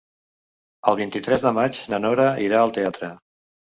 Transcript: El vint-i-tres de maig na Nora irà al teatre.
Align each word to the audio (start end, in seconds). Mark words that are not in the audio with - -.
El 0.91 0.95
vint-i-tres 1.01 1.45
de 1.49 1.53
maig 1.57 1.81
na 1.93 2.01
Nora 2.07 2.27
irà 2.49 2.63
al 2.63 2.75
teatre. 2.79 3.13